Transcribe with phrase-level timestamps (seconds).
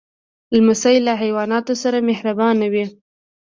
[0.55, 2.85] لمسی له حیواناتو سره مهربانه وي.